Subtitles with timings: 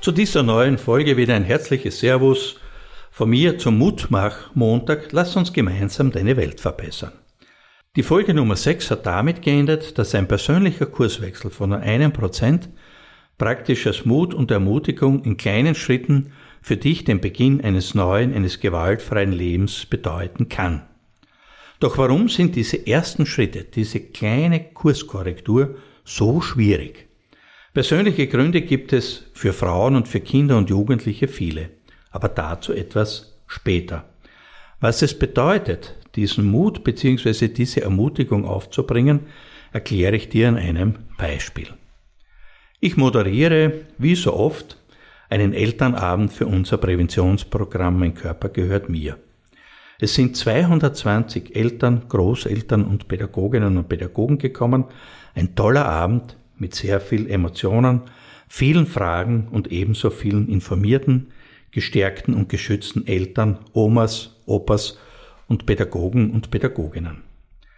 [0.00, 2.54] Zu dieser neuen Folge wieder ein herzliches Servus
[3.10, 5.08] von mir zum Mutmach-Montag.
[5.10, 7.12] Lass uns gemeinsam deine Welt verbessern.
[7.96, 12.68] Die Folge Nummer 6 hat damit geendet, dass ein persönlicher Kurswechsel von nur einem Prozent
[13.38, 18.60] praktisch als Mut und Ermutigung in kleinen Schritten für dich den Beginn eines neuen, eines
[18.60, 20.86] gewaltfreien Lebens bedeuten kann.
[21.80, 27.07] Doch warum sind diese ersten Schritte, diese kleine Kurskorrektur so schwierig?
[27.78, 31.70] Persönliche Gründe gibt es für Frauen und für Kinder und Jugendliche viele,
[32.10, 34.04] aber dazu etwas später.
[34.80, 37.46] Was es bedeutet, diesen Mut bzw.
[37.46, 39.26] diese Ermutigung aufzubringen,
[39.70, 41.68] erkläre ich dir an einem Beispiel.
[42.80, 44.76] Ich moderiere, wie so oft,
[45.30, 49.18] einen Elternabend für unser Präventionsprogramm Mein Körper gehört mir.
[50.00, 54.86] Es sind 220 Eltern, Großeltern und Pädagoginnen und Pädagogen gekommen.
[55.36, 58.02] Ein toller Abend mit sehr viel Emotionen,
[58.48, 61.28] vielen Fragen und ebenso vielen informierten,
[61.70, 64.98] gestärkten und geschützten Eltern, Omas, Opas
[65.46, 67.22] und Pädagogen und Pädagoginnen.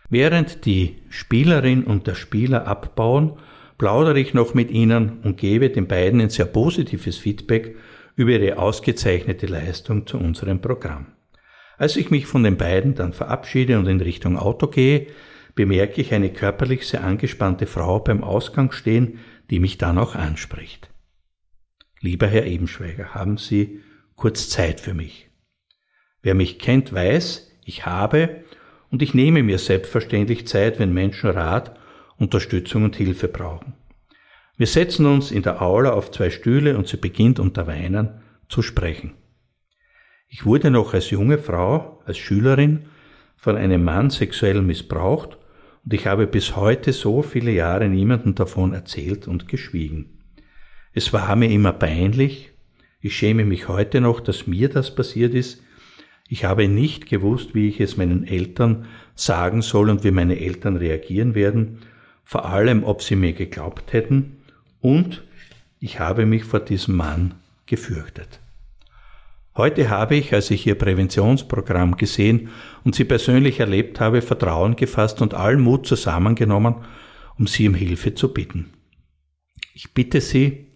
[0.08, 3.34] Während die Spielerin und der Spieler abbauen,
[3.78, 7.76] plaudere ich noch mit ihnen und gebe den beiden ein sehr positives Feedback
[8.16, 11.06] über ihre ausgezeichnete Leistung zu unserem Programm.
[11.78, 15.06] Als ich mich von den beiden dann verabschiede und in Richtung Auto gehe,
[15.54, 19.18] bemerke ich eine körperlich sehr angespannte Frau beim Ausgang stehen,
[19.50, 20.90] die mich dann auch anspricht.
[22.00, 23.80] Lieber Herr Ebenschweiger, haben Sie
[24.16, 25.30] kurz Zeit für mich.
[26.22, 28.44] Wer mich kennt, weiß, ich habe
[28.90, 31.78] und ich nehme mir selbstverständlich Zeit, wenn Menschen Rat,
[32.16, 33.74] Unterstützung und Hilfe brauchen.
[34.56, 38.60] Wir setzen uns in der Aula auf zwei Stühle und sie beginnt unter Weinen zu
[38.60, 39.14] sprechen.
[40.28, 42.86] Ich wurde noch als junge Frau, als Schülerin
[43.36, 45.38] von einem Mann sexuell missbraucht
[45.84, 50.18] und ich habe bis heute so viele Jahre niemandem davon erzählt und geschwiegen.
[50.92, 52.50] Es war mir immer peinlich,
[53.00, 55.62] ich schäme mich heute noch, dass mir das passiert ist.
[56.28, 60.76] Ich habe nicht gewusst, wie ich es meinen Eltern sagen soll und wie meine Eltern
[60.76, 61.78] reagieren werden,
[62.24, 64.36] vor allem ob sie mir geglaubt hätten,
[64.80, 65.22] und
[65.78, 67.34] ich habe mich vor diesem Mann
[67.66, 68.40] gefürchtet.
[69.60, 72.48] Heute habe ich, als ich Ihr Präventionsprogramm gesehen
[72.82, 76.76] und Sie persönlich erlebt habe, Vertrauen gefasst und allen Mut zusammengenommen,
[77.38, 78.72] um Sie um Hilfe zu bitten.
[79.74, 80.72] Ich bitte Sie,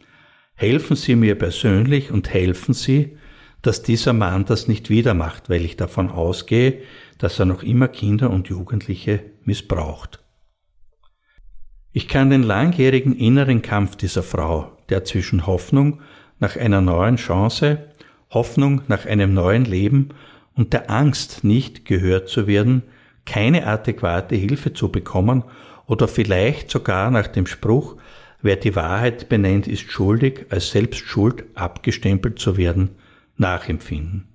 [0.55, 3.17] helfen Sie mir persönlich und helfen Sie,
[3.63, 6.83] dass dieser Mann das nicht wieder macht, weil ich davon ausgehe,
[7.17, 10.23] dass er noch immer Kinder und Jugendliche missbraucht.
[11.91, 16.03] Ich kann den langjährigen inneren Kampf dieser Frau, der zwischen Hoffnung
[16.39, 17.94] nach einer neuen Chance
[18.35, 20.11] Hoffnung nach einem neuen Leben
[20.55, 22.83] und der Angst, nicht gehört zu werden,
[23.25, 25.45] keine adäquate Hilfe zu bekommen
[25.87, 27.97] oder vielleicht sogar nach dem Spruch,
[28.43, 32.91] wer die Wahrheit benennt, ist schuldig, als selbst schuld abgestempelt zu werden,
[33.37, 34.29] nachempfinden.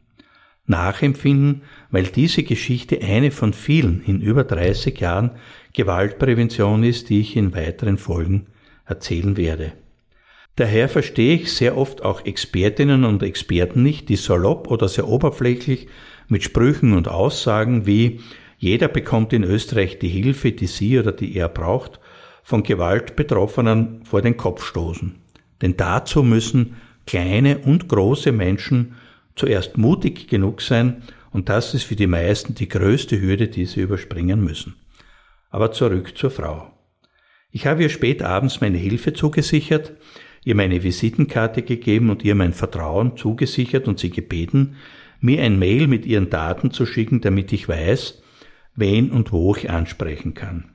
[0.66, 5.32] Nachempfinden, weil diese Geschichte eine von vielen in über 30 Jahren
[5.74, 8.48] Gewaltprävention ist, die ich in weiteren Folgen
[8.86, 9.74] erzählen werde.
[10.60, 15.88] Daher verstehe ich sehr oft auch Expertinnen und Experten nicht, die salopp oder sehr oberflächlich
[16.28, 18.20] mit Sprüchen und Aussagen wie
[18.58, 22.02] jeder bekommt in Österreich die Hilfe, die sie oder die er braucht,
[22.44, 25.16] von Gewaltbetroffenen vor den Kopf stoßen.
[25.62, 26.76] Denn dazu müssen
[27.08, 28.96] kleine und große Menschen
[29.38, 33.80] zuerst mutig genug sein, und das ist für die meisten die größte Hürde, die sie
[33.80, 34.76] überspringen müssen.
[35.52, 36.74] Aber zurück zur Frau.
[37.50, 39.94] Ich habe ihr spät abends meine Hilfe zugesichert,
[40.44, 44.76] ihr meine Visitenkarte gegeben und ihr mein Vertrauen zugesichert und sie gebeten,
[45.22, 48.22] mir ein Mail mit ihren Daten zu schicken, damit ich weiß,
[48.76, 50.72] wen und wo ich ansprechen kann.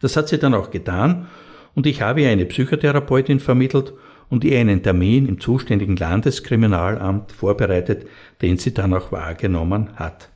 [0.00, 1.28] Das hat sie dann auch getan
[1.74, 3.92] und ich habe ihr eine Psychotherapeutin vermittelt
[4.28, 8.06] und ihr einen Termin im zuständigen Landeskriminalamt vorbereitet,
[8.42, 10.30] den sie dann auch wahrgenommen hat.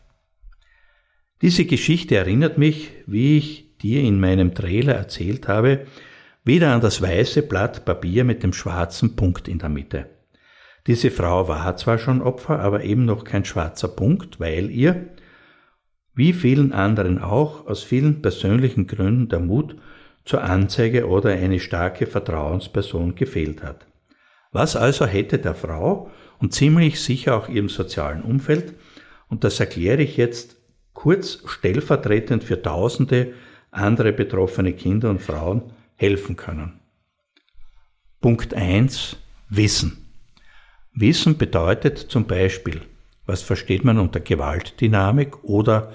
[1.42, 5.86] Diese Geschichte erinnert mich, wie ich dir in meinem Trailer erzählt habe,
[6.44, 10.06] wieder an das weiße Blatt Papier mit dem schwarzen Punkt in der Mitte.
[10.86, 15.10] Diese Frau war zwar schon Opfer, aber eben noch kein schwarzer Punkt, weil ihr,
[16.14, 19.76] wie vielen anderen auch, aus vielen persönlichen Gründen der Mut
[20.24, 23.86] zur Anzeige oder eine starke Vertrauensperson gefehlt hat.
[24.52, 28.74] Was also hätte der Frau und ziemlich sicher auch ihrem sozialen Umfeld,
[29.28, 30.56] und das erkläre ich jetzt
[30.92, 33.34] kurz stellvertretend für tausende
[33.70, 36.80] andere betroffene Kinder und Frauen, helfen können.
[38.22, 39.18] Punkt 1.
[39.50, 40.08] Wissen.
[40.94, 42.80] Wissen bedeutet zum Beispiel,
[43.26, 45.92] was versteht man unter Gewaltdynamik oder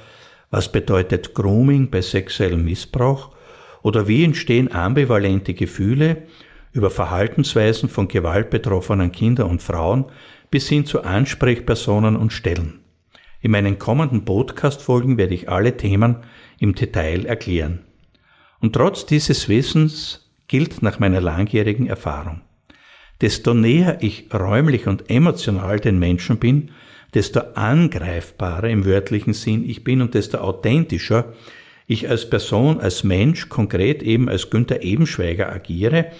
[0.51, 3.35] was bedeutet Grooming bei sexuellem Missbrauch
[3.81, 6.27] oder wie entstehen ambivalente Gefühle
[6.71, 10.05] über Verhaltensweisen von gewaltbetroffenen Kindern und Frauen
[10.51, 12.81] bis hin zu Ansprechpersonen und Stellen.
[13.41, 16.17] In meinen kommenden Podcast-Folgen werde ich alle Themen
[16.59, 17.84] im Detail erklären.
[18.59, 22.41] Und trotz dieses Wissens gilt nach meiner langjährigen Erfahrung.
[23.21, 26.71] Desto näher ich räumlich und emotional den Menschen bin,
[27.13, 31.33] desto angreifbarer im wörtlichen Sinn ich bin und desto authentischer
[31.87, 36.11] ich als Person, als Mensch, konkret eben als Günther Ebenschweiger agiere,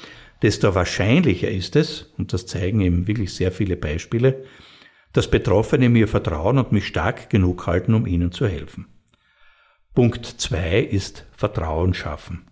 [0.42, 4.44] desto wahrscheinlicher ist es, und das zeigen eben wirklich sehr viele Beispiele,
[5.12, 8.86] dass Betroffene mir vertrauen und mich stark genug halten, um ihnen zu helfen.
[9.96, 12.48] Punkt zwei ist Vertrauen schaffen.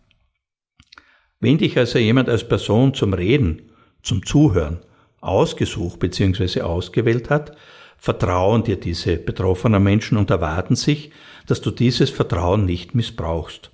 [1.42, 3.69] Wenn dich also jemand als Person zum Reden,
[4.01, 4.80] zum Zuhören
[5.19, 6.62] ausgesucht bzw.
[6.62, 7.57] ausgewählt hat,
[7.98, 11.12] vertrauen dir diese betroffenen Menschen und erwarten sich,
[11.45, 13.72] dass du dieses Vertrauen nicht missbrauchst.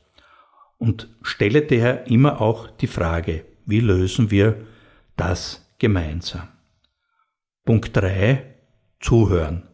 [0.80, 4.65] Und stelle daher immer auch die Frage, wie lösen wir
[5.15, 6.48] das gemeinsam?
[7.65, 8.56] Punkt drei:
[9.00, 9.68] Zuhören.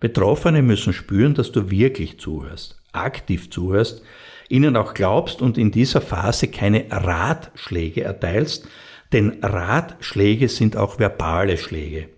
[0.00, 4.02] Betroffene müssen spüren, dass du wirklich zuhörst, aktiv zuhörst,
[4.48, 8.68] ihnen auch glaubst und in dieser Phase keine Ratschläge erteilst,
[9.12, 12.08] denn Ratschläge sind auch verbale Schläge.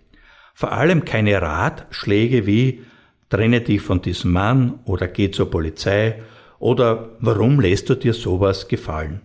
[0.54, 2.84] Vor allem keine Ratschläge wie
[3.28, 6.22] trenne dich von diesem Mann oder geh zur Polizei
[6.58, 9.20] oder warum lässt du dir sowas gefallen?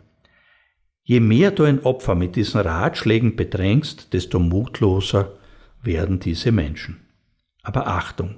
[1.04, 5.34] Je mehr du ein Opfer mit diesen Ratschlägen bedrängst, desto mutloser
[5.81, 7.01] werden diese Menschen.
[7.63, 8.36] Aber Achtung!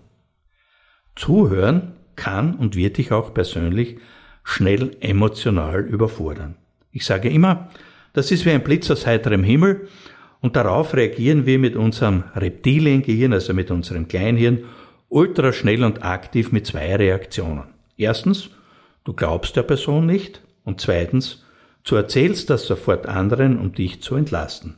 [1.15, 3.97] Zuhören kann und wird dich auch persönlich
[4.43, 6.55] schnell emotional überfordern.
[6.91, 7.69] Ich sage immer,
[8.13, 9.87] das ist wie ein Blitz aus heiterem Himmel
[10.41, 14.65] und darauf reagieren wir mit unserem Reptiliengehirn, also mit unserem Kleinhirn,
[15.09, 17.65] ultraschnell und aktiv mit zwei Reaktionen.
[17.97, 18.49] Erstens,
[19.03, 21.45] du glaubst der Person nicht und zweitens,
[21.83, 24.77] du erzählst das sofort anderen, um dich zu entlasten.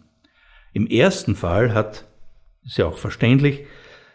[0.74, 2.06] Im ersten Fall hat,
[2.66, 3.66] ist ja auch verständlich,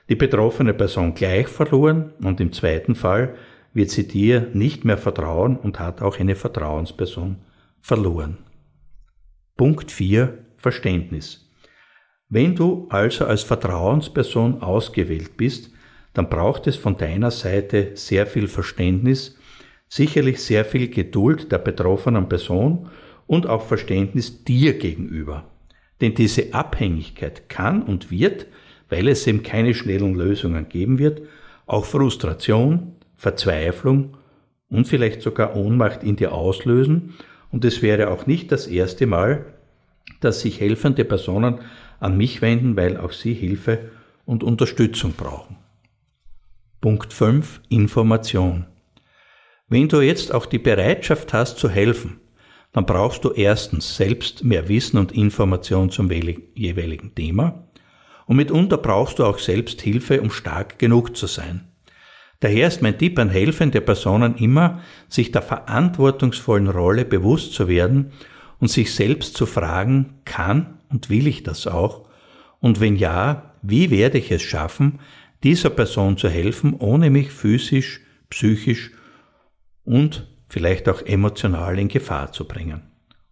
[0.08, 3.34] die betroffene Person gleich verloren und im zweiten Fall
[3.75, 7.37] wird sie dir nicht mehr vertrauen und hat auch eine Vertrauensperson
[7.81, 8.38] verloren.
[9.56, 10.38] Punkt 4.
[10.56, 11.50] Verständnis.
[12.28, 15.70] Wenn du also als Vertrauensperson ausgewählt bist,
[16.14, 19.38] dann braucht es von deiner Seite sehr viel Verständnis,
[19.88, 22.90] sicherlich sehr viel Geduld der betroffenen Person
[23.26, 25.50] und auch Verständnis dir gegenüber.
[26.00, 28.46] Denn diese Abhängigkeit kann und wird
[28.88, 31.23] weil es eben keine schnellen Lösungen geben wird,
[31.67, 34.17] auch Frustration, Verzweiflung
[34.70, 37.14] und vielleicht sogar Ohnmacht in dir auslösen.
[37.50, 39.46] Und es wäre auch nicht das erste Mal,
[40.20, 41.60] dass sich helfende Personen
[42.01, 43.91] an mich wenden, weil auch sie Hilfe
[44.24, 45.56] und Unterstützung brauchen.
[46.81, 47.60] Punkt 5.
[47.69, 48.67] Information.
[49.69, 52.20] Wenn du jetzt auch die Bereitschaft hast zu helfen,
[52.72, 57.69] dann brauchst du erstens selbst mehr Wissen und Information zum jeweiligen Thema.
[58.29, 61.67] Und mitunter brauchst du auch selbst Hilfe, um stark genug zu sein.
[62.41, 68.13] Daher ist mein Tipp an helfende Personen immer, sich der verantwortungsvollen Rolle bewusst zu werden
[68.61, 72.06] und sich selbst zu fragen, kann und will ich das auch?
[72.61, 75.01] Und wenn ja, wie werde ich es schaffen,
[75.43, 78.91] dieser Person zu helfen, ohne mich physisch, psychisch
[79.85, 82.82] und vielleicht auch emotional in Gefahr zu bringen?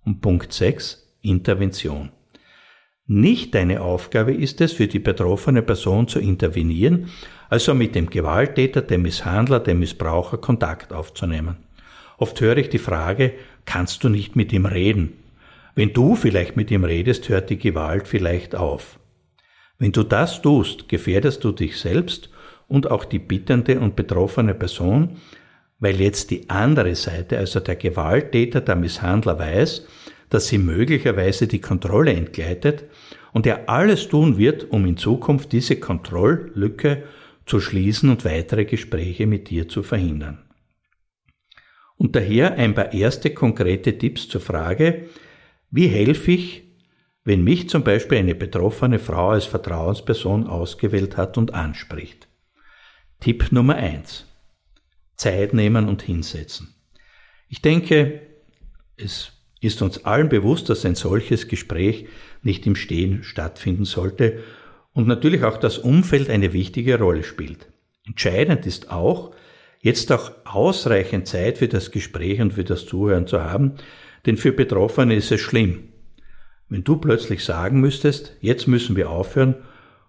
[0.07, 2.13] Und Punkt 6, Intervention.
[3.09, 7.09] Nicht deine Aufgabe ist es, für die betroffene Person zu intervenieren,
[7.49, 11.57] also mit dem Gewalttäter, dem Misshandler, dem Missbraucher Kontakt aufzunehmen.
[12.19, 13.33] Oft höre ich die Frage,
[13.65, 15.13] kannst du nicht mit ihm reden?
[15.77, 18.99] Wenn du vielleicht mit ihm redest, hört die Gewalt vielleicht auf.
[19.79, 22.31] Wenn du das tust, gefährdest du dich selbst
[22.67, 25.19] und auch die bittende und betroffene Person,
[25.79, 29.87] weil jetzt die andere Seite, also der Gewalttäter, der Misshandler weiß,
[30.31, 32.85] dass sie möglicherweise die Kontrolle entgleitet
[33.33, 37.05] und er alles tun wird, um in Zukunft diese Kontrolllücke
[37.45, 40.43] zu schließen und weitere Gespräche mit dir zu verhindern.
[41.97, 45.09] Und daher ein paar erste konkrete Tipps zur Frage,
[45.71, 46.65] wie helfe ich,
[47.25, 52.29] wenn mich zum Beispiel eine betroffene Frau als Vertrauensperson ausgewählt hat und anspricht.
[53.21, 54.27] Tipp Nummer eins:
[55.17, 56.75] Zeit nehmen und hinsetzen.
[57.49, 58.23] Ich denke,
[58.97, 62.07] Es ist uns allen bewusst, dass ein solches Gespräch
[62.43, 64.41] nicht im Stehen stattfinden sollte
[64.93, 67.69] und natürlich auch das Umfeld eine wichtige Rolle spielt.
[68.07, 69.35] Entscheidend ist auch,
[69.81, 73.75] jetzt auch ausreichend Zeit für das Gespräch und für das Zuhören zu haben,
[74.27, 75.93] denn für Betroffene ist es schlimm.
[76.69, 79.57] Wenn du plötzlich sagen müsstest, jetzt müssen wir aufhören,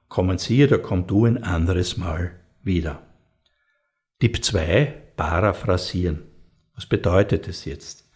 [0.09, 2.31] kommen sie oder komm du ein anderes Mal
[2.63, 3.03] wieder.
[4.19, 6.23] Tipp 2, paraphrasieren.
[6.73, 8.06] Was bedeutet es jetzt?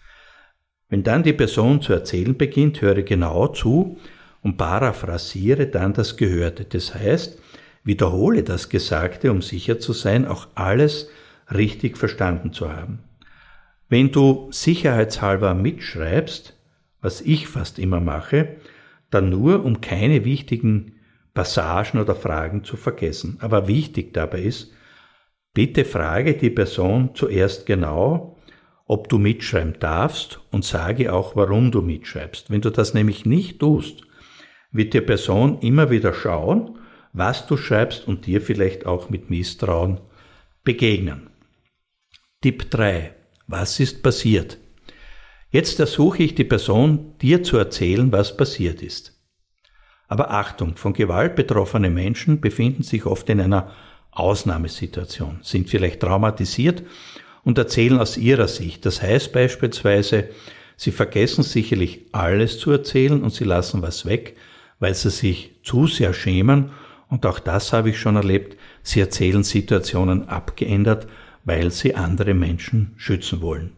[0.92, 3.98] Wenn dann die Person zu erzählen beginnt, höre genau zu
[4.44, 6.66] und paraphrasiere dann das Gehörte.
[6.66, 7.40] Das heißt,
[7.86, 11.10] wiederhole das Gesagte, um sicher zu sein, auch alles
[11.50, 13.00] richtig verstanden zu haben.
[13.88, 16.58] Wenn du sicherheitshalber mitschreibst,
[17.00, 18.58] was ich fast immer mache,
[19.10, 20.96] dann nur, um keine wichtigen
[21.34, 23.38] Passagen oder Fragen zu vergessen.
[23.40, 24.74] Aber wichtig dabei ist,
[25.54, 28.31] bitte frage die Person zuerst genau,
[28.92, 32.52] ob du mitschreiben darfst und sage auch, warum du mitschreibst.
[32.52, 34.02] Wenn du das nämlich nicht tust,
[34.74, 36.78] wird die Person immer wieder schauen,
[37.14, 40.02] was du schreibst und dir vielleicht auch mit Misstrauen
[40.66, 41.30] begegnen.
[42.42, 43.16] Tipp 3.
[43.48, 44.58] Was ist passiert?
[45.52, 49.18] Jetzt ersuche ich die Person, dir zu erzählen, was passiert ist.
[50.10, 53.72] Aber Achtung, von Gewalt betroffene Menschen befinden sich oft in einer
[54.12, 56.84] Ausnahmesituation, sind vielleicht traumatisiert
[57.44, 58.86] und erzählen aus ihrer Sicht.
[58.86, 60.30] Das heißt beispielsweise,
[60.78, 64.38] sie vergessen sicherlich alles zu erzählen und sie lassen was weg,
[64.80, 66.72] weil sie sich zu sehr schämen.
[67.10, 68.58] Und auch das habe ich schon erlebt.
[68.84, 71.08] Sie erzählen Situationen abgeändert,
[71.44, 73.74] weil sie andere Menschen schützen wollen.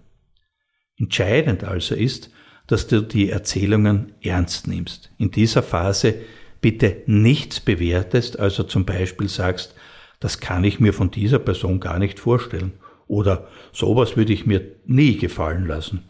[0.97, 2.29] Entscheidend also ist,
[2.67, 5.11] dass du die Erzählungen ernst nimmst.
[5.17, 6.15] In dieser Phase
[6.61, 9.75] bitte nichts bewertest, also zum Beispiel sagst,
[10.19, 12.73] das kann ich mir von dieser Person gar nicht vorstellen.
[13.07, 16.05] Oder sowas würde ich mir nie gefallen lassen.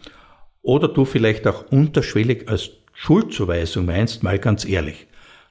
[0.62, 5.08] Oder du vielleicht auch unterschwellig als Schuldzuweisung meinst, mal ganz ehrlich.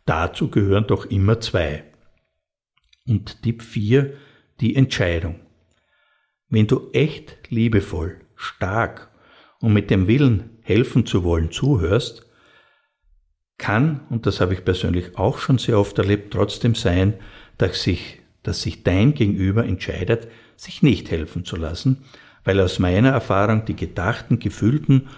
[0.06, 1.84] Dazu gehören doch immer zwei.
[3.06, 4.14] Und Tipp 4,
[4.60, 5.40] die Entscheidung.
[6.48, 9.10] Wenn du echt liebevoll, stark
[9.60, 12.26] und mit dem Willen helfen zu wollen zuhörst,
[13.58, 17.14] kann, und das habe ich persönlich auch schon sehr oft erlebt, trotzdem sein,
[17.58, 20.28] dass sich, dass sich dein Gegenüber entscheidet,
[20.62, 22.04] sich nicht helfen zu lassen,
[22.44, 25.08] weil aus meiner Erfahrung die gedachten, gefühlten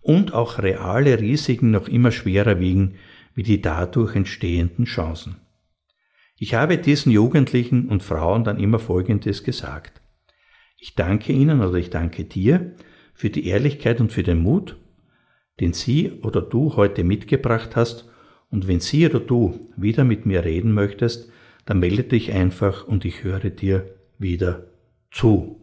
[0.00, 2.96] und auch reale Risiken noch immer schwerer wiegen
[3.34, 5.36] wie die dadurch entstehenden Chancen.
[6.36, 10.00] Ich habe diesen Jugendlichen und Frauen dann immer Folgendes gesagt.
[10.76, 12.74] Ich danke Ihnen oder ich danke dir
[13.14, 14.76] für die Ehrlichkeit und für den Mut,
[15.60, 18.08] den Sie oder du heute mitgebracht hast,
[18.50, 21.30] und wenn Sie oder du wieder mit mir reden möchtest,
[21.66, 24.67] dann melde dich einfach und ich höre dir wieder
[25.10, 25.60] zu.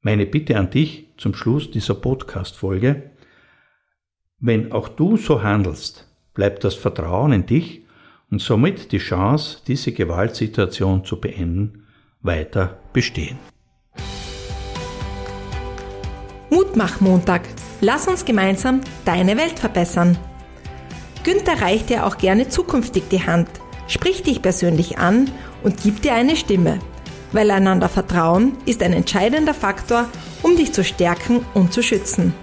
[0.00, 3.10] Meine Bitte an dich zum Schluss dieser Podcast-Folge,
[4.38, 7.82] wenn auch du so handelst, bleibt das Vertrauen in dich
[8.30, 11.86] und somit die Chance, diese Gewaltsituation zu beenden,
[12.22, 13.38] weiter bestehen.
[16.50, 17.42] Mutmach-Montag.
[17.80, 20.18] Lass uns gemeinsam deine Welt verbessern.
[21.24, 23.48] Günther reicht dir auch gerne zukünftig die Hand,
[23.86, 25.30] spricht dich persönlich an
[25.62, 26.78] und gibt dir eine Stimme.
[27.32, 30.04] Weil einander vertrauen ist ein entscheidender Faktor,
[30.42, 32.34] um dich zu stärken und zu schützen.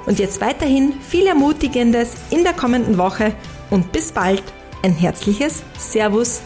[0.05, 3.33] Und jetzt weiterhin viel Ermutigendes in der kommenden Woche
[3.69, 4.41] und bis bald.
[4.81, 6.41] Ein herzliches Servus